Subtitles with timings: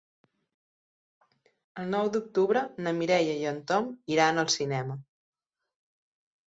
[1.83, 4.99] El nou d'octubre na Mireia i en Tom iran al cinema.